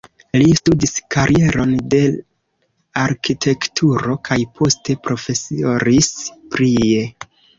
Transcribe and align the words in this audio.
Li 0.37 0.45
studis 0.59 0.93
karieron 1.15 1.73
de 1.93 1.99
arkitekturo 3.03 4.17
kaj 4.31 4.39
poste 4.61 4.97
profesoris 5.09 6.11
prie. 6.57 7.07